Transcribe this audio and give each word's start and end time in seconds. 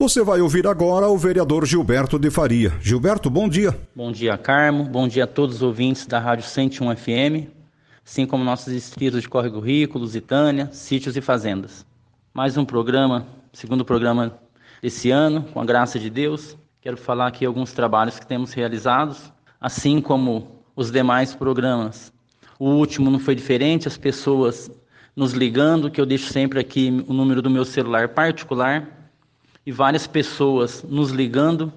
Você 0.00 0.22
vai 0.22 0.40
ouvir 0.40 0.66
agora 0.66 1.08
o 1.08 1.18
vereador 1.18 1.66
Gilberto 1.66 2.18
de 2.18 2.30
Faria. 2.30 2.72
Gilberto, 2.80 3.28
bom 3.28 3.46
dia. 3.46 3.78
Bom 3.94 4.10
dia, 4.10 4.38
Carmo. 4.38 4.84
Bom 4.84 5.06
dia 5.06 5.24
a 5.24 5.26
todos 5.26 5.56
os 5.56 5.62
ouvintes 5.62 6.06
da 6.06 6.18
Rádio 6.18 6.46
101 6.46 6.96
FM, 6.96 7.50
assim 8.02 8.24
como 8.24 8.42
nossos 8.42 8.72
distritos 8.72 9.20
de 9.20 9.28
Córrego 9.28 9.60
Rico, 9.60 9.98
Lusitânia, 9.98 10.70
sítios 10.72 11.18
e 11.18 11.20
fazendas. 11.20 11.84
Mais 12.32 12.56
um 12.56 12.64
programa, 12.64 13.26
segundo 13.52 13.84
programa 13.84 14.38
desse 14.80 15.10
ano, 15.10 15.42
com 15.52 15.60
a 15.60 15.66
graça 15.66 15.98
de 15.98 16.08
Deus. 16.08 16.56
Quero 16.80 16.96
falar 16.96 17.26
aqui 17.26 17.44
alguns 17.44 17.74
trabalhos 17.74 18.18
que 18.18 18.26
temos 18.26 18.54
realizados, 18.54 19.30
assim 19.60 20.00
como 20.00 20.62
os 20.74 20.90
demais 20.90 21.34
programas. 21.34 22.10
O 22.58 22.70
último 22.70 23.10
não 23.10 23.18
foi 23.18 23.34
diferente, 23.34 23.86
as 23.86 23.98
pessoas 23.98 24.70
nos 25.14 25.34
ligando, 25.34 25.90
que 25.90 26.00
eu 26.00 26.06
deixo 26.06 26.32
sempre 26.32 26.58
aqui 26.58 27.04
o 27.06 27.12
número 27.12 27.42
do 27.42 27.50
meu 27.50 27.66
celular 27.66 28.08
particular, 28.08 28.99
e 29.70 29.72
várias 29.72 30.04
pessoas 30.04 30.82
nos 30.82 31.12
ligando 31.12 31.72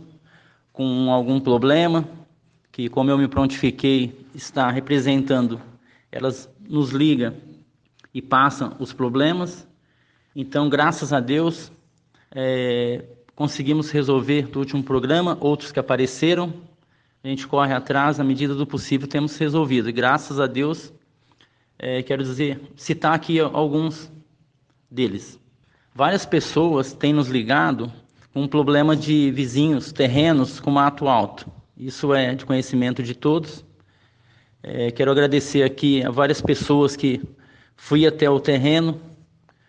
com 0.72 1.12
algum 1.12 1.40
problema, 1.40 2.10
que 2.72 2.90
como 2.90 3.12
eu 3.12 3.20
me 3.20 3.28
prontifiquei 3.28 4.26
está 4.34 4.72
representando, 4.72 5.62
elas 6.12 6.50
nos 6.60 6.90
ligam 6.90 7.36
e 8.12 8.20
passam 8.20 8.76
os 8.80 8.92
problemas. 8.92 9.68
Então, 10.36 10.70
graças 10.70 11.14
a 11.14 11.20
Deus, 11.20 11.72
é, 12.32 13.06
conseguimos 13.36 13.92
resolver 13.92 14.48
do 14.48 14.58
último 14.58 14.82
programa, 14.82 15.38
outros 15.40 15.72
que 15.72 15.80
apareceram, 15.80 16.52
a 17.24 17.28
gente 17.28 17.46
corre 17.46 17.76
atrás, 17.76 18.18
na 18.18 18.24
medida 18.24 18.56
do 18.56 18.66
possível, 18.66 19.08
temos 19.08 19.38
resolvido. 19.38 19.88
E 19.88 19.92
graças 19.92 20.40
a 20.40 20.48
Deus, 20.48 20.92
é, 21.78 22.02
quero 22.02 22.24
dizer, 22.24 22.60
citar 22.76 23.14
aqui 23.14 23.40
alguns 23.40 24.12
deles. 24.90 25.43
Várias 25.96 26.26
pessoas 26.26 26.92
têm 26.92 27.14
nos 27.14 27.28
ligado 27.28 27.94
com 28.34 28.42
um 28.42 28.48
problema 28.48 28.96
de 28.96 29.30
vizinhos, 29.30 29.92
terrenos 29.92 30.60
com 30.60 30.72
mato 30.72 31.08
alto. 31.08 31.52
Isso 31.78 32.16
é 32.16 32.34
de 32.34 32.48
conhecimento 32.48 33.04
de 33.04 33.14
todos. 33.14 33.64
É, 34.64 34.90
quero 34.90 35.12
agradecer 35.12 35.62
aqui 35.62 36.04
a 36.04 36.10
várias 36.10 36.42
pessoas 36.42 36.96
que 36.96 37.22
fui 37.76 38.08
até 38.08 38.28
o 38.28 38.40
terreno, 38.40 39.00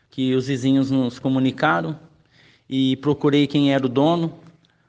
que 0.09 0.35
os 0.35 0.47
vizinhos 0.47 0.91
nos 0.91 1.19
comunicaram 1.19 1.99
e 2.71 2.97
procurei 2.97 3.47
quem 3.47 3.75
era 3.75 3.85
o 3.85 3.89
dono. 3.89 4.33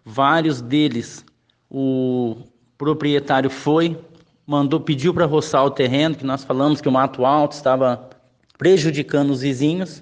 Vários 0.05 0.61
deles, 0.61 1.25
o 1.70 2.38
proprietário 2.77 3.49
foi, 3.49 3.99
mandou, 4.47 4.80
pediu 4.80 5.14
para 5.14 5.25
roçar 5.25 5.66
o 5.66 5.72
terreno, 5.72 6.16
que 6.16 6.25
nós 6.25 6.45
falamos 6.45 6.80
que 6.80 6.88
o 6.88 6.94
mato 6.94 7.25
alto 7.25 7.52
estava 7.52 8.09
prejudicando 8.58 9.31
os 9.31 9.42
vizinhos. 9.42 10.02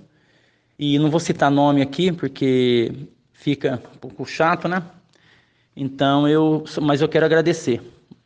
E 0.78 0.98
não 0.98 1.10
vou 1.10 1.20
citar 1.20 1.52
nome 1.52 1.82
aqui, 1.82 2.12
porque 2.12 3.08
fica 3.32 3.82
um 3.94 3.98
pouco 3.98 4.26
chato, 4.26 4.68
né? 4.68 4.84
Então 5.76 6.28
eu, 6.28 6.64
mas 6.82 7.02
eu 7.02 7.10
quero 7.10 7.26
agradecer. 7.26 7.82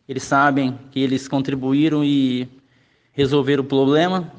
Eles 0.08 0.24
sabem 0.24 0.78
que 0.92 1.00
eles 1.00 1.28
contribuíram 1.28 2.04
e 2.04 2.48
resolveram 3.12 3.64
o 3.64 3.68
problema, 3.68 4.32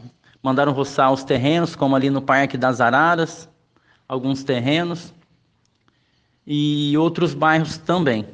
mandaram 0.42 0.72
roçar 0.72 1.12
os 1.12 1.24
terrenos, 1.24 1.76
como 1.76 1.94
ali 1.94 2.08
no 2.10 2.22
Parque 2.22 2.56
das 2.56 2.80
Araras, 2.80 3.48
alguns 4.08 4.42
terrenos 4.42 5.12
e 6.46 6.96
outros 6.96 7.34
bairros 7.34 7.76
também. 7.76 8.24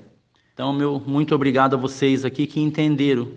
Então, 0.53 0.73
meu 0.73 1.03
muito 1.05 1.35
obrigado 1.35 1.75
a 1.75 1.77
vocês 1.79 2.25
aqui 2.25 2.47
que 2.47 2.61
entenderam 2.61 3.29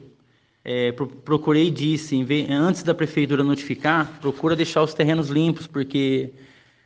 é, 0.70 0.92
procurei 0.92 1.72
disse, 1.72 2.22
antes 2.50 2.84
da 2.84 2.94
prefeitura 2.94 3.42
notificar, 3.42 4.20
procura 4.20 4.54
deixar 4.54 4.84
os 4.84 4.94
terrenos 4.94 5.30
limpos, 5.30 5.66
porque 5.66 6.34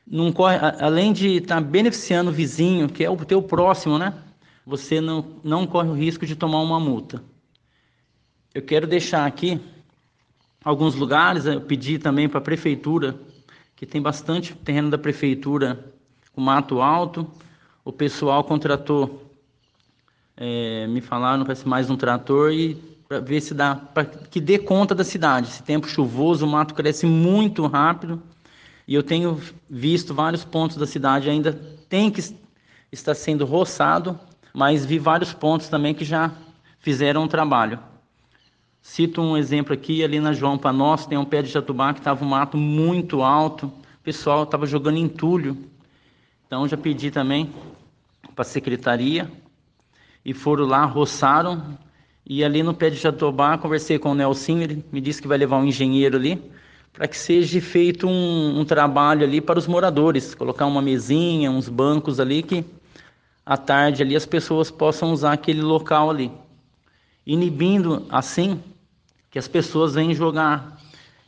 não 0.06 0.31
corre, 0.31 0.56
além 0.80 1.12
de 1.12 1.38
estar 1.38 1.56
tá 1.56 1.62
beneficiando 1.62 2.30
o 2.30 2.34
vizinho, 2.34 2.88
que 2.88 3.03
é 3.03 3.09
o 3.09 3.18
teu 3.25 3.42
próximo, 3.42 3.97
né? 3.97 4.14
Você 4.68 5.02
não, 5.02 5.25
não 5.44 5.66
corre 5.66 5.90
o 5.90 5.96
risco 5.96 6.28
de 6.28 6.36
tomar 6.36 6.62
uma 6.62 6.80
multa. 6.80 7.24
Eu 8.53 8.62
quero 8.62 8.86
deixar 8.86 9.25
aqui 9.25 9.59
alguns 10.63 10.94
lugares, 10.94 11.48
eu 11.48 11.59
pedi 11.59 11.98
também 11.98 12.30
para 12.30 12.38
a 12.38 12.44
prefeitura, 12.44 13.19
que 13.75 13.88
tem 13.88 14.00
bastante 14.00 14.53
terreno 14.53 14.92
da 14.92 14.98
prefeitura 15.00 15.92
com 16.34 16.40
mato 16.40 16.81
alto, 16.84 17.28
o 17.84 17.92
pessoal 17.92 18.44
contratou, 18.44 19.28
é, 20.38 20.86
me 20.86 21.02
falaram, 21.02 21.44
parece 21.44 21.68
mais 21.68 21.90
um 21.90 21.98
trator 21.98 22.53
e 22.53 22.91
para 23.12 23.20
ver 23.20 23.42
se 23.42 23.54
dá, 23.54 23.76
para 23.76 24.06
que 24.06 24.40
dê 24.40 24.58
conta 24.58 24.96
da 24.96 25.04
cidade. 25.04 25.50
Esse 25.50 25.62
tempo 25.62 25.86
chuvoso, 25.86 26.46
o 26.46 26.50
mato 26.50 26.74
cresce 26.74 27.06
muito 27.06 27.68
rápido 27.68 28.24
e 28.88 28.96
eu 28.96 29.04
tenho 29.04 29.38
visto 29.70 30.14
vários 30.14 30.46
pontos 30.46 30.78
da 30.78 30.88
cidade 30.88 31.30
ainda 31.30 31.52
tem 31.90 32.10
que 32.10 32.24
estar 32.90 33.14
sendo 33.14 33.44
roçado, 33.44 34.18
mas 34.54 34.86
vi 34.86 34.98
vários 34.98 35.34
pontos 35.34 35.68
também 35.68 35.94
que 35.94 36.06
já 36.06 36.32
fizeram 36.80 37.24
um 37.24 37.28
trabalho. 37.28 37.80
Cito 38.82 39.22
um 39.22 39.36
exemplo 39.36 39.74
aqui, 39.74 40.06
ali 40.06 40.22
na 40.22 40.32
João 40.32 40.58
Panós, 40.58 41.06
tem 41.06 41.18
um 41.18 41.26
pé 41.26 41.42
de 41.42 41.50
jatubá 41.50 41.94
que 41.94 42.00
estava 42.00 42.24
um 42.24 42.30
mato 42.30 42.56
muito 42.56 43.22
alto, 43.22 43.66
o 43.66 44.04
pessoal 44.04 44.44
estava 44.44 44.66
jogando 44.66 44.96
entulho. 44.96 45.58
Então 46.48 46.66
já 46.66 46.78
pedi 46.78 47.12
também 47.12 47.52
para 48.34 48.44
a 48.44 48.46
secretaria 48.46 49.30
e 50.24 50.34
foram 50.34 50.66
lá, 50.66 50.86
roçaram, 50.86 51.78
e 52.26 52.44
ali 52.44 52.62
no 52.62 52.74
pé 52.74 52.90
de 52.90 52.98
Jatobá, 52.98 53.58
conversei 53.58 53.98
com 53.98 54.12
o 54.12 54.16
Nelson, 54.16 54.59
ele 54.59 54.86
me 54.92 55.02
disse 55.02 55.22
que 55.22 55.28
vai 55.28 55.38
levar 55.38 55.58
um 55.58 55.66
engenheiro 55.66 56.18
ali, 56.18 56.42
para 56.94 57.08
que 57.08 57.18
seja 57.18 57.59
feito 57.62 58.08
um, 58.08 58.59
um, 58.59 58.66
trabalho 58.66 59.24
ali 59.24 59.42
para 59.42 59.58
os 59.58 59.68
moradores, 59.68 60.36
colocar 60.36 60.66
uma 60.66 60.81
mesinha, 60.81 61.50
uns 61.50 61.70
bancos 61.70 62.20
ali, 62.20 62.44
que 62.44 62.66
à 63.46 63.58
tarde 63.58 64.04
ali 64.04 64.16
as 64.16 64.26
pessoas 64.26 64.70
possam 64.70 65.12
usar 65.12 65.34
aquele 65.34 65.62
local 65.62 66.10
ali. 66.10 66.31
Inibindo 67.26 68.06
assim 68.10 68.62
que 69.30 69.40
as 69.40 69.48
pessoas 69.48 69.96
venham 69.96 70.14
jogar 70.14 70.78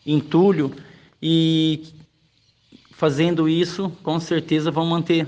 entulho 0.05 0.75
e 1.21 1.83
fazendo 2.91 3.47
isso, 3.47 3.89
com 4.03 4.19
certeza 4.19 4.69
vão 4.69 4.85
manter 4.85 5.27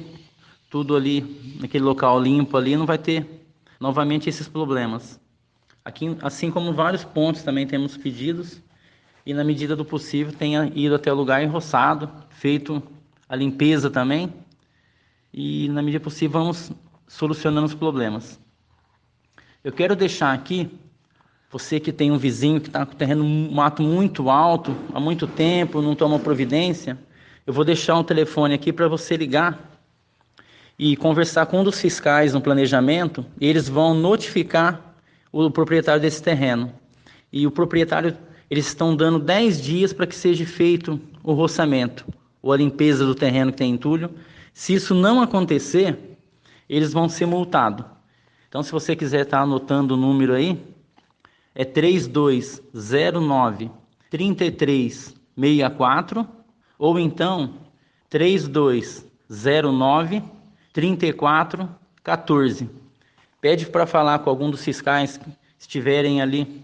tudo 0.70 0.96
ali, 0.96 1.56
naquele 1.60 1.84
local 1.84 2.20
limpo 2.22 2.58
ali, 2.58 2.76
não 2.76 2.86
vai 2.86 2.98
ter 2.98 3.26
novamente 3.80 4.28
esses 4.28 4.48
problemas. 4.48 5.20
Aqui, 5.86 6.18
assim 6.24 6.50
como 6.50 6.74
vários 6.74 7.04
pontos 7.04 7.44
também 7.44 7.68
temos 7.68 7.96
pedidos 7.96 8.60
e 9.24 9.36
na 9.36 9.44
medida 9.44 9.76
do 9.76 9.86
possível 9.86 10.34
tenha 10.34 10.72
ido 10.74 10.96
até 10.96 11.14
o 11.14 11.16
lugar 11.16 11.44
enroçado, 11.44 12.10
feito 12.32 12.82
a 13.30 13.36
limpeza 13.36 13.88
também 13.88 14.34
e 15.32 15.70
na 15.70 15.84
medida 15.84 16.04
possível 16.04 16.40
vamos 16.40 16.72
solucionando 17.08 17.68
os 17.68 17.76
problemas. 17.76 18.40
Eu 19.64 19.72
quero 19.72 19.96
deixar 19.96 20.34
aqui 20.34 20.72
você 21.52 21.80
que 21.80 21.92
tem 21.92 22.12
um 22.12 22.18
vizinho 22.18 22.60
que 22.60 22.68
está 22.68 22.84
com 22.84 22.94
o 22.94 22.96
terreno 22.96 23.24
um 23.24 23.52
mato 23.52 23.84
muito 23.84 24.30
alto 24.30 24.76
há 24.92 25.00
muito 25.00 25.28
tempo, 25.28 25.84
não 25.84 25.96
toma 25.96 26.18
providência, 26.18 26.98
eu 27.46 27.54
vou 27.54 27.64
deixar 27.64 27.96
um 27.96 28.04
telefone 28.04 28.56
aqui 28.56 28.74
para 28.74 28.88
você 28.88 29.16
ligar 29.16 29.72
e 30.80 30.96
conversar 30.98 31.46
com 31.46 31.60
um 31.62 31.64
dos 31.64 31.80
fiscais 31.80 32.34
no 32.34 32.42
planejamento. 32.42 33.24
Eles 33.40 33.70
vão 33.70 33.94
notificar 33.94 34.85
o 35.44 35.52
proprietário 35.52 36.02
desse 36.02 36.24
terreno. 36.24 36.74
E 37.32 37.46
o 37.46 37.52
proprietário, 37.52 38.18
eles 38.50 38.66
estão 38.68 38.96
dando 38.96 39.20
10 39.20 39.62
dias 39.62 39.92
para 39.92 40.08
que 40.08 40.16
seja 40.16 40.46
feito 40.46 40.98
o 41.22 41.34
roçamento 41.34 42.06
ou 42.42 42.54
a 42.54 42.58
limpeza 42.58 43.06
do 43.06 43.14
terreno 43.14 43.52
que 43.52 43.58
tem 43.58 43.74
entulho. 43.74 44.10
Se 44.54 44.74
isso 44.74 44.96
não 44.96 45.22
acontecer, 45.22 46.18
eles 46.70 46.94
vão 46.94 47.10
ser 47.10 47.26
multados. 47.26 47.86
Então, 48.48 48.64
se 48.64 48.72
você 48.72 48.96
quiser 48.96 49.24
estar 49.24 49.40
tá 49.40 49.44
anotando 49.44 49.96
o 49.96 49.98
número 49.98 50.34
aí, 50.34 50.58
é 51.54 51.66
3209 51.66 53.70
3364 54.10 56.26
ou 56.80 56.98
então 56.98 57.56
3209 58.10 60.24
3414. 60.72 62.85
Pede 63.46 63.68
para 63.68 63.86
falar 63.86 64.18
com 64.18 64.30
algum 64.32 64.50
dos 64.50 64.64
fiscais 64.64 65.18
que 65.18 65.30
estiverem 65.60 66.20
ali 66.20 66.64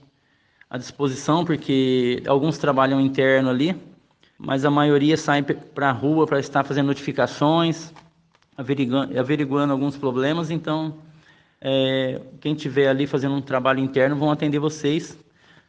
à 0.67 0.79
disposição, 0.79 1.45
porque 1.45 2.23
alguns 2.25 2.57
trabalham 2.57 2.99
interno 2.99 3.51
ali, 3.51 3.79
mas 4.35 4.65
a 4.65 4.71
maioria 4.71 5.15
sai 5.15 5.43
para 5.43 5.89
a 5.89 5.91
rua 5.91 6.25
para 6.25 6.39
estar 6.39 6.63
fazendo 6.63 6.87
notificações 6.87 7.93
averiguando, 8.57 9.19
averiguando 9.19 9.71
alguns 9.71 9.95
problemas, 9.95 10.49
então 10.49 10.95
é, 11.61 12.19
quem 12.39 12.55
tiver 12.55 12.87
ali 12.87 13.05
fazendo 13.05 13.35
um 13.35 13.41
trabalho 13.41 13.79
interno 13.79 14.15
vão 14.15 14.31
atender 14.31 14.57
vocês, 14.57 15.15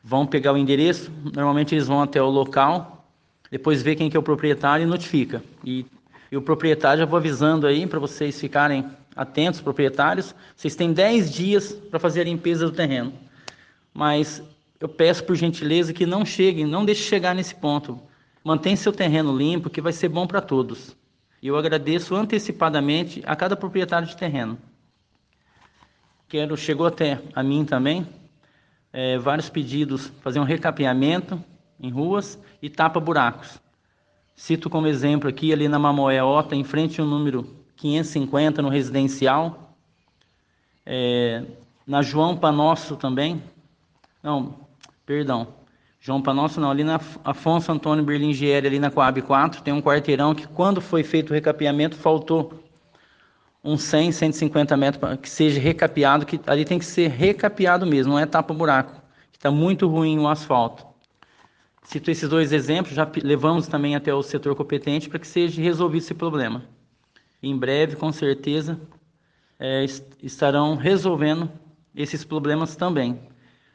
vão 0.02 0.26
pegar 0.26 0.54
o 0.54 0.56
endereço, 0.56 1.12
normalmente 1.34 1.74
eles 1.74 1.88
vão 1.88 2.00
até 2.00 2.22
o 2.22 2.30
local, 2.30 3.06
depois 3.50 3.82
ver 3.82 3.96
quem 3.96 4.08
que 4.08 4.16
é 4.16 4.18
o 4.18 4.22
proprietário 4.22 4.84
e 4.84 4.86
notifica. 4.86 5.42
E, 5.62 5.84
e 6.30 6.38
o 6.38 6.40
proprietário 6.40 7.00
já 7.00 7.04
vou 7.04 7.18
avisando 7.18 7.66
aí 7.66 7.86
para 7.86 7.98
vocês 7.98 8.40
ficarem 8.40 8.86
atentos, 9.14 9.60
proprietários, 9.60 10.34
vocês 10.56 10.74
têm 10.74 10.92
10 10.92 11.32
dias 11.32 11.72
para 11.72 12.00
fazer 12.00 12.22
a 12.22 12.24
limpeza 12.24 12.66
do 12.66 12.72
terreno. 12.72 13.12
Mas 13.92 14.42
eu 14.80 14.88
peço 14.88 15.24
por 15.24 15.36
gentileza 15.36 15.92
que 15.92 16.06
não 16.06 16.24
cheguem, 16.24 16.66
não 16.66 16.84
deixe 16.84 17.02
chegar 17.02 17.34
nesse 17.34 17.54
ponto. 17.54 18.00
Mantenha 18.42 18.76
seu 18.76 18.92
terreno 18.92 19.36
limpo, 19.36 19.70
que 19.70 19.80
vai 19.80 19.92
ser 19.92 20.08
bom 20.08 20.26
para 20.26 20.40
todos. 20.40 20.96
E 21.40 21.48
eu 21.48 21.56
agradeço 21.56 22.14
antecipadamente 22.14 23.22
a 23.26 23.36
cada 23.36 23.56
proprietário 23.56 24.08
de 24.08 24.16
terreno. 24.16 24.58
Quero, 26.28 26.56
chegou 26.56 26.86
até 26.86 27.20
a 27.34 27.42
mim 27.42 27.64
também, 27.64 28.06
é, 28.92 29.18
vários 29.18 29.50
pedidos, 29.50 30.06
fazer 30.22 30.40
um 30.40 30.44
recapeamento 30.44 31.42
em 31.78 31.90
ruas 31.90 32.38
e 32.60 32.70
tapa-buracos. 32.70 33.60
Cito 34.34 34.70
como 34.70 34.86
exemplo 34.86 35.28
aqui, 35.28 35.52
ali 35.52 35.68
na 35.68 35.78
Mamoeota, 35.78 36.56
em 36.56 36.64
frente 36.64 37.00
ao 37.00 37.06
número 37.06 37.61
550, 37.82 38.62
no 38.62 38.68
residencial. 38.68 39.74
É, 40.86 41.42
na 41.84 42.00
João 42.00 42.36
Panosso 42.36 42.96
também. 42.96 43.42
Não, 44.22 44.54
perdão. 45.04 45.48
João 46.00 46.22
Panosso 46.22 46.60
não, 46.60 46.70
ali 46.70 46.84
na 46.84 47.00
Afonso 47.24 47.70
Antônio 47.72 48.04
Berlingieri, 48.04 48.66
ali 48.66 48.78
na 48.78 48.90
Coab 48.90 49.20
4, 49.20 49.62
tem 49.62 49.74
um 49.74 49.82
quarteirão 49.82 50.34
que 50.34 50.46
quando 50.46 50.80
foi 50.80 51.02
feito 51.02 51.30
o 51.30 51.34
recapeamento, 51.34 51.96
faltou 51.96 52.62
uns 53.62 53.82
100, 53.82 54.12
150 54.12 54.76
metros 54.76 55.20
que 55.20 55.30
seja 55.30 55.60
recapeado, 55.60 56.26
que 56.26 56.40
ali 56.46 56.64
tem 56.64 56.78
que 56.78 56.84
ser 56.84 57.08
recapeado 57.08 57.86
mesmo, 57.86 58.12
não 58.12 58.18
é 58.18 58.26
tapa-buraco, 58.26 59.00
que 59.30 59.38
está 59.38 59.50
muito 59.50 59.88
ruim 59.88 60.18
o 60.18 60.28
asfalto. 60.28 60.84
Cito 61.84 62.10
esses 62.10 62.28
dois 62.28 62.52
exemplos, 62.52 62.94
já 62.94 63.08
levamos 63.22 63.68
também 63.68 63.94
até 63.94 64.12
o 64.12 64.22
setor 64.22 64.56
competente 64.56 65.08
para 65.08 65.20
que 65.20 65.26
seja 65.26 65.62
resolvido 65.62 66.02
esse 66.02 66.14
problema. 66.14 66.64
Em 67.42 67.56
breve, 67.56 67.96
com 67.96 68.12
certeza, 68.12 68.80
é, 69.58 69.84
estarão 70.22 70.76
resolvendo 70.76 71.50
esses 71.94 72.24
problemas 72.24 72.76
também. 72.76 73.18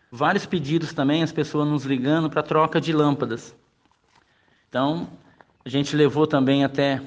Vários 0.10 0.46
pedidos 0.46 0.94
também, 0.94 1.22
as 1.22 1.34
pessoas 1.34 1.68
nos 1.68 1.84
ligando 1.84 2.30
para 2.30 2.42
troca 2.42 2.80
de 2.80 2.94
lâmpadas. 2.94 3.54
Então, 4.70 5.10
a 5.66 5.70
gente 5.70 5.96
levou 5.96 6.26
também 6.26 6.64
até 6.64 7.02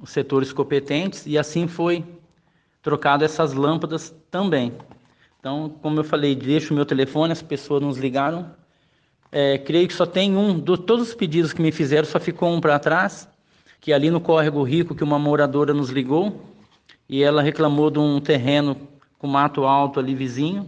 os 0.00 0.10
setores 0.10 0.52
competentes 0.52 1.26
e 1.26 1.38
assim 1.38 1.66
foi 1.66 2.04
trocado 2.82 3.24
essas 3.24 3.54
lâmpadas 3.54 4.14
também. 4.30 4.74
Então, 5.40 5.70
como 5.80 6.00
eu 6.00 6.04
falei, 6.04 6.34
deixo 6.34 6.72
o 6.72 6.76
meu 6.76 6.84
telefone, 6.84 7.32
as 7.32 7.42
pessoas 7.42 7.82
nos 7.82 7.96
ligaram. 7.96 8.54
É, 9.32 9.56
creio 9.58 9.88
que 9.88 9.94
só 9.94 10.04
tem 10.04 10.36
um, 10.36 10.60
de 10.60 10.76
todos 10.78 11.08
os 11.08 11.14
pedidos 11.14 11.52
que 11.52 11.62
me 11.62 11.72
fizeram, 11.72 12.04
só 12.04 12.20
ficou 12.20 12.50
um 12.50 12.60
para 12.60 12.78
trás, 12.78 13.28
que 13.84 13.92
ali 13.92 14.10
no 14.10 14.18
Córrego 14.18 14.62
Rico, 14.62 14.94
que 14.94 15.04
uma 15.04 15.18
moradora 15.18 15.74
nos 15.74 15.90
ligou, 15.90 16.40
e 17.06 17.22
ela 17.22 17.42
reclamou 17.42 17.90
de 17.90 17.98
um 17.98 18.18
terreno 18.18 18.78
com 19.18 19.26
mato 19.26 19.64
alto 19.64 20.00
ali 20.00 20.14
vizinho, 20.14 20.66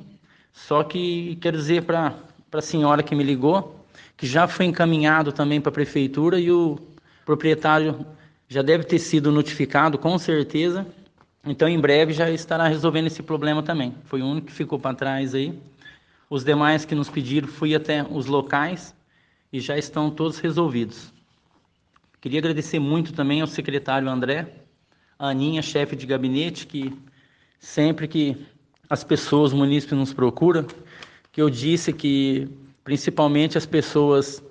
só 0.53 0.85
que 0.85 1.39
quero 1.41 1.57
dizer 1.57 1.85
para 1.85 2.15
a 2.53 2.61
senhora 2.61 3.03
que 3.03 3.15
me 3.15 3.25
ligou 3.25 3.75
que 4.19 4.27
já 4.27 4.47
foi 4.47 4.67
encaminhado 4.67 5.33
também 5.33 5.63
para 5.63 5.71
a 5.71 5.73
prefeitura 5.73 6.39
e 6.39 6.51
o 6.51 6.79
proprietário 7.25 8.05
já 8.49 8.61
deve 8.61 8.85
ter 8.85 8.99
sido 8.99 9.33
notificado 9.33 9.97
com 9.97 10.19
certeza. 10.19 10.87
Então, 11.43 11.67
em 11.67 11.81
breve 11.81 12.13
já 12.13 12.29
estará 12.31 12.69
resolvendo 12.69 13.07
esse 13.07 13.23
problema 13.23 13.63
também. 13.63 13.95
Foi 14.05 14.21
o 14.21 14.27
único 14.27 14.49
que 14.49 14.53
ficou 14.53 14.79
para 14.79 14.95
trás 14.95 15.35
aí. 15.35 15.59
Os 16.29 16.45
demais 16.45 16.85
que 16.85 16.95
nos 16.95 17.09
pediram, 17.09 17.49
fui 17.49 17.75
até 17.75 18.05
os 18.11 18.27
locais 18.27 18.95
e 19.51 19.59
já 19.59 19.79
estão 19.79 20.11
todos 20.11 20.39
resolvidos. 20.39 21.16
Queria 22.27 22.41
agradecer 22.41 22.81
muito 22.81 23.13
também 23.13 23.41
ao 23.41 23.47
secretário 23.47 24.11
André, 24.11 24.49
a 25.17 25.29
Aninha, 25.29 25.63
chefe 25.63 25.95
de 25.95 26.05
gabinete, 26.07 26.67
que 26.67 26.93
sempre 27.61 28.09
que 28.09 28.37
as 28.91 29.05
pessoas, 29.05 29.53
o 29.53 29.57
município 29.57 29.97
nos 29.97 30.13
procura, 30.13 30.67
que 31.31 31.41
eu 31.41 31.49
disse 31.49 31.93
que 31.93 32.49
principalmente 32.83 33.57
as 33.57 33.65
pessoas 33.65 34.43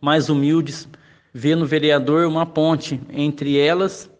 mais 0.00 0.28
humildes 0.28 0.88
vê 1.32 1.54
no 1.54 1.64
vereador 1.64 2.26
uma 2.26 2.44
ponte 2.44 3.00
entre 3.08 3.56
elas 3.56 4.10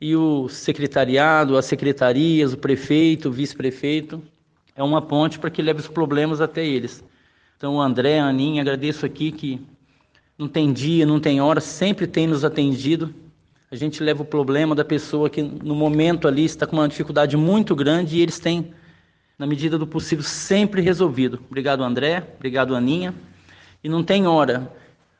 e 0.00 0.14
o 0.14 0.48
secretariado, 0.48 1.56
as 1.56 1.64
secretarias, 1.64 2.52
o 2.52 2.56
prefeito, 2.56 3.30
o 3.30 3.32
vice-prefeito. 3.32 4.22
É 4.76 4.82
uma 4.84 5.02
ponte 5.02 5.40
para 5.40 5.50
que 5.50 5.60
leve 5.60 5.80
os 5.80 5.88
problemas 5.88 6.40
até 6.40 6.64
eles. 6.64 7.02
Então, 7.56 7.82
André, 7.82 8.20
Aninha, 8.20 8.62
agradeço 8.62 9.04
aqui 9.04 9.32
que 9.32 9.60
não 10.40 10.48
tem 10.48 10.72
dia, 10.72 11.04
não 11.04 11.20
tem 11.20 11.38
hora, 11.38 11.60
sempre 11.60 12.06
tem 12.06 12.26
nos 12.26 12.46
atendido. 12.46 13.14
A 13.70 13.76
gente 13.76 14.02
leva 14.02 14.22
o 14.22 14.24
problema 14.24 14.74
da 14.74 14.82
pessoa 14.82 15.28
que 15.28 15.42
no 15.42 15.74
momento 15.74 16.26
ali 16.26 16.46
está 16.46 16.66
com 16.66 16.76
uma 16.76 16.88
dificuldade 16.88 17.36
muito 17.36 17.76
grande 17.76 18.16
e 18.16 18.22
eles 18.22 18.38
têm 18.38 18.72
na 19.38 19.46
medida 19.46 19.76
do 19.76 19.86
possível, 19.86 20.24
sempre 20.24 20.80
resolvido. 20.80 21.38
Obrigado, 21.46 21.84
André. 21.84 22.26
Obrigado, 22.38 22.74
Aninha. 22.74 23.14
E 23.84 23.88
não 23.88 24.02
tem 24.02 24.26
hora. 24.26 24.72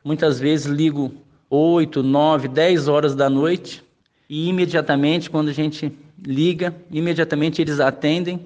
Muitas 0.03 0.39
vezes 0.39 0.65
ligo 0.65 1.13
8, 1.51 2.01
9, 2.01 2.47
10 2.47 2.87
horas 2.87 3.13
da 3.13 3.29
noite 3.29 3.83
e 4.27 4.49
imediatamente, 4.49 5.29
quando 5.29 5.49
a 5.49 5.53
gente 5.53 5.95
liga, 6.25 6.75
imediatamente 6.89 7.61
eles 7.61 7.79
atendem 7.79 8.43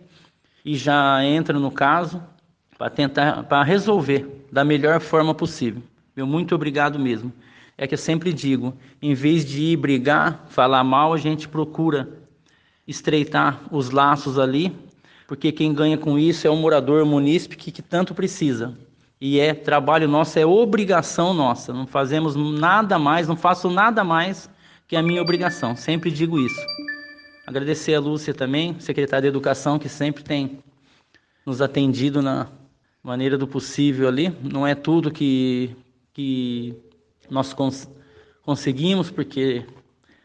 e 0.63 0.75
já 0.75 1.23
entram 1.23 1.57
no 1.57 1.71
caso 1.71 2.21
para 2.77 2.89
tentar 2.89 3.43
para 3.43 3.63
resolver 3.63 4.45
da 4.51 4.65
melhor 4.65 4.99
forma 4.99 5.33
possível. 5.33 5.81
Meu 6.15 6.25
muito 6.25 6.55
obrigado 6.55 6.97
mesmo. 6.97 7.31
É 7.77 7.85
que 7.85 7.93
eu 7.93 7.97
sempre 7.97 8.31
digo, 8.31 8.73
em 9.01 9.13
vez 9.13 9.43
de 9.43 9.61
ir 9.61 9.77
brigar, 9.77 10.45
falar 10.47 10.83
mal, 10.83 11.13
a 11.13 11.17
gente 11.17 11.47
procura 11.47 12.07
estreitar 12.87 13.61
os 13.71 13.89
laços 13.89 14.39
ali 14.39 14.73
porque 15.27 15.51
quem 15.51 15.73
ganha 15.73 15.97
com 15.97 16.19
isso 16.19 16.45
é 16.45 16.49
o 16.49 16.55
morador 16.55 17.01
o 17.01 17.05
munícipe 17.05 17.55
que, 17.55 17.71
que 17.71 17.81
tanto 17.81 18.13
precisa. 18.13 18.77
E 19.19 19.39
é 19.39 19.53
trabalho 19.53 20.07
nosso, 20.07 20.37
é 20.37 20.45
obrigação 20.45 21.33
nossa. 21.33 21.73
Não 21.73 21.87
fazemos 21.87 22.35
nada 22.35 22.99
mais, 22.99 23.27
não 23.27 23.35
faço 23.35 23.69
nada 23.69 24.03
mais 24.03 24.49
que 24.87 24.95
a 24.95 25.01
minha 25.01 25.21
obrigação. 25.21 25.75
Sempre 25.75 26.11
digo 26.11 26.39
isso. 26.39 26.59
Agradecer 27.47 27.95
a 27.95 27.99
Lúcia 27.99 28.33
também, 28.33 28.79
secretária 28.79 29.23
de 29.23 29.27
Educação, 29.27 29.79
que 29.79 29.89
sempre 29.89 30.23
tem 30.23 30.59
nos 31.45 31.61
atendido 31.61 32.21
na 32.21 32.47
maneira 33.01 33.37
do 33.37 33.47
possível 33.47 34.07
ali. 34.07 34.35
Não 34.43 34.65
é 34.65 34.75
tudo 34.75 35.11
que, 35.11 35.75
que 36.15 36.73
nós 37.29 37.53
cons 37.53 37.89
conseguimos, 38.41 39.11
porque 39.11 39.65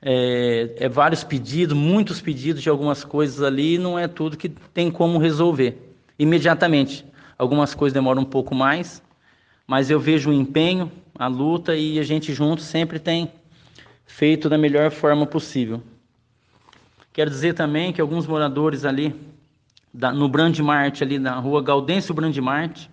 é, 0.01 0.75
é, 0.77 0.89
vários 0.89 1.25
pedidos, 1.25 1.77
muitos 1.77 2.21
pedidos 2.21 2.63
de 2.63 2.69
algumas 2.69 3.03
coisas 3.03 3.43
ali, 3.43 3.77
não 3.77 3.99
é 3.99 4.07
tudo 4.07 4.37
que 4.37 4.49
tem 4.49 4.89
como 4.91 5.19
resolver 5.19 5.77
imediatamente. 6.17 7.05
Algumas 7.37 7.75
coisas 7.75 7.93
demoram 7.93 8.23
um 8.23 8.27
pouco 8.27 8.55
mais, 8.55 9.03
mas 9.67 9.91
eu 9.91 9.99
vejo 9.99 10.31
o 10.31 10.33
empenho, 10.33 10.93
a 11.19 11.27
luta 11.27 11.75
e 11.75 11.99
a 11.99 12.05
gente 12.05 12.33
junto 12.33 12.63
sempre 12.63 13.01
tem 13.01 13.33
feito 14.07 14.49
da 14.49 14.57
melhor 14.57 14.93
forma 14.93 15.27
possível. 15.27 15.83
Quero 17.13 17.31
dizer 17.31 17.55
também 17.55 17.93
que 17.93 18.01
alguns 18.01 18.29
moradores 18.29 18.85
ali 18.85 19.13
da, 19.93 20.13
no 20.13 20.29
Brandmart, 20.29 21.03
ali 21.03 21.19
na 21.19 21.35
rua 21.41 21.61
Gaudêncio 21.61 22.15
Brandmart, 22.15 22.87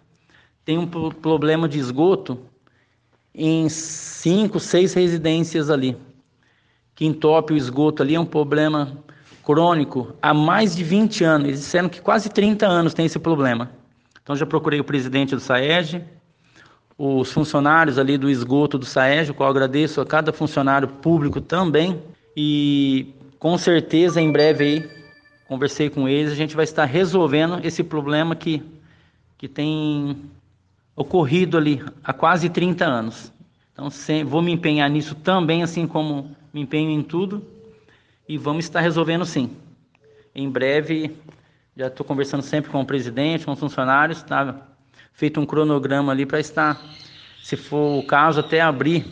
tem 0.66 0.80
um 0.80 0.88
problema 0.88 1.70
de 1.70 1.77
esgoto 1.77 2.39
em 3.38 3.70
cinco, 3.70 4.60
seis 4.60 4.94
residências 4.94 5.70
ali 5.70 5.96
que 6.98 7.06
entope 7.06 7.53
o 7.53 7.56
esgoto 7.58 8.01
ali 8.01 8.15
é 8.15 8.20
um 8.20 8.25
problema 8.25 8.98
crônico 9.44 10.15
há 10.20 10.34
mais 10.34 10.75
de 10.75 10.84
20 10.84 11.24
anos. 11.24 11.48
Eles 11.48 11.60
disseram 11.60 11.88
que 11.88 12.01
quase 12.01 12.27
30 12.27 12.65
anos 12.65 12.91
tem 12.91 13.06
esse 13.06 13.20
problema. 13.20 13.70
Então 14.24 14.36
já 14.36 14.48
procurei 14.48 14.79
o 14.79 14.84
presidente 14.84 15.36
do 15.36 15.39
SAEG, 15.39 16.03
os 16.98 17.32
funcionários 17.32 18.00
ali 18.00 18.17
do 18.17 18.27
esgoto 18.27 18.79
do 18.79 18.86
SAEG, 18.86 19.29
o 19.29 19.36
qual 19.36 19.48
agradeço 19.48 20.01
a 20.01 20.06
cada 20.08 20.34
funcionário 20.34 20.88
público 20.88 21.39
também. 21.39 22.01
E 22.36 23.13
com 23.38 23.56
certeza 23.60 24.20
em 24.20 24.32
breve 24.32 24.63
aí, 24.63 24.89
conversei 25.48 25.91
com 25.91 26.10
eles, 26.10 26.32
a 26.32 26.36
gente 26.36 26.56
vai 26.56 26.63
estar 26.63 26.86
resolvendo 26.86 27.63
esse 27.63 27.84
problema 27.84 28.36
que, 28.36 28.63
que 29.38 29.48
tem 29.48 30.20
ocorrido 30.98 31.58
ali 31.58 31.82
há 32.04 32.12
quase 32.12 32.50
30 32.50 32.84
anos. 32.84 33.32
Então 33.72 33.89
sem, 33.92 34.24
vou 34.24 34.42
me 34.42 34.51
empenhar 34.51 34.89
nisso 34.89 35.13
também, 35.13 35.62
assim 35.62 35.86
como 35.86 36.36
me 36.51 36.62
empenho 36.62 36.89
em 36.89 37.04
tudo 37.04 37.46
e 38.27 38.38
vamos 38.38 38.66
estar 38.66 38.82
resolvendo 38.82 39.24
sim. 39.24 39.51
Em 40.34 40.50
breve, 40.50 41.16
já 41.75 41.88
estou 41.88 42.06
conversando 42.06 42.42
sempre 42.42 42.72
com 42.72 42.82
o 42.82 42.86
presidente, 42.86 43.46
com 43.46 43.51
os 43.51 43.60
funcionários, 43.60 44.18
está 44.18 44.68
feito 45.13 45.39
um 45.39 45.46
cronograma 45.46 46.12
ali 46.12 46.25
para 46.25 46.39
estar, 46.39 46.82
se 47.44 47.56
for 47.56 48.00
o 48.00 48.04
caso, 48.04 48.39
até 48.39 48.60
abrir, 48.60 49.06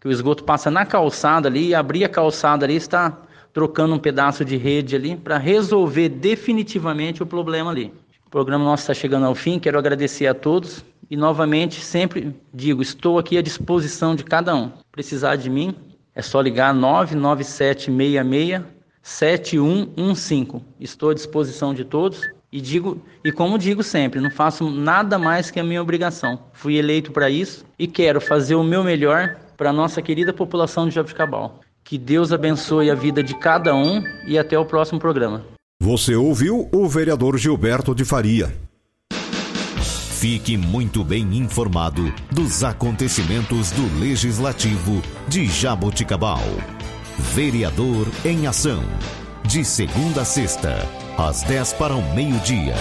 que 0.00 0.08
o 0.08 0.10
esgoto 0.10 0.44
passa 0.44 0.70
na 0.70 0.84
calçada 0.86 1.48
ali, 1.48 1.68
e 1.68 1.74
abrir 1.74 2.04
a 2.04 2.08
calçada 2.08 2.64
ali 2.64 2.76
está 2.76 3.16
trocando 3.52 3.94
um 3.94 3.98
pedaço 3.98 4.44
de 4.44 4.56
rede 4.56 4.96
ali 4.96 5.16
para 5.16 5.36
resolver 5.36 6.08
definitivamente 6.08 7.22
o 7.22 7.26
problema 7.26 7.70
ali. 7.70 7.92
O 8.30 8.38
programa 8.38 8.64
nosso 8.64 8.84
está 8.84 8.94
chegando 8.94 9.26
ao 9.26 9.34
fim, 9.34 9.58
quero 9.58 9.76
agradecer 9.76 10.28
a 10.28 10.34
todos 10.34 10.84
e 11.10 11.16
novamente 11.16 11.80
sempre 11.80 12.32
digo, 12.54 12.80
estou 12.80 13.18
aqui 13.18 13.36
à 13.36 13.42
disposição 13.42 14.14
de 14.14 14.22
cada 14.22 14.54
um. 14.54 14.70
Precisar 14.92 15.34
de 15.34 15.50
mim, 15.50 15.74
é 16.14 16.22
só 16.22 16.40
ligar 16.40 16.72
99766 16.72 18.62
7115. 19.02 20.62
Estou 20.78 21.10
à 21.10 21.14
disposição 21.14 21.74
de 21.74 21.84
todos 21.84 22.20
e 22.52 22.60
digo 22.60 23.02
e 23.24 23.32
como 23.32 23.58
digo 23.58 23.82
sempre, 23.82 24.20
não 24.20 24.30
faço 24.30 24.70
nada 24.70 25.18
mais 25.18 25.50
que 25.50 25.58
a 25.58 25.64
minha 25.64 25.82
obrigação. 25.82 26.38
Fui 26.52 26.76
eleito 26.76 27.10
para 27.10 27.28
isso 27.28 27.64
e 27.76 27.88
quero 27.88 28.20
fazer 28.20 28.54
o 28.54 28.62
meu 28.62 28.84
melhor 28.84 29.38
para 29.56 29.70
a 29.70 29.72
nossa 29.72 30.00
querida 30.00 30.32
população 30.32 30.88
de 30.88 30.94
Jabuticabal. 30.94 31.58
Que 31.82 31.98
Deus 31.98 32.32
abençoe 32.32 32.92
a 32.92 32.94
vida 32.94 33.24
de 33.24 33.34
cada 33.34 33.74
um 33.74 34.04
e 34.24 34.38
até 34.38 34.56
o 34.56 34.64
próximo 34.64 35.00
programa. 35.00 35.44
Você 35.82 36.14
ouviu 36.14 36.68
o 36.70 36.86
vereador 36.86 37.38
Gilberto 37.38 37.94
de 37.94 38.04
Faria. 38.04 38.54
Fique 40.18 40.54
muito 40.54 41.02
bem 41.02 41.38
informado 41.38 42.12
dos 42.30 42.62
acontecimentos 42.62 43.70
do 43.70 43.98
Legislativo 43.98 45.00
de 45.26 45.46
Jaboticabal. 45.46 46.44
Vereador 47.32 48.06
em 48.26 48.46
Ação. 48.46 48.84
De 49.42 49.64
segunda 49.64 50.20
a 50.20 50.24
sexta, 50.26 50.86
às 51.16 51.42
10 51.44 51.72
para 51.72 51.96
o 51.96 52.14
meio-dia. 52.14 52.74